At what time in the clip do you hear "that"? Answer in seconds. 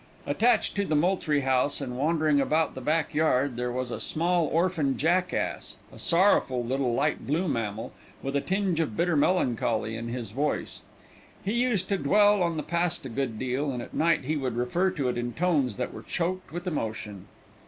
15.77-15.93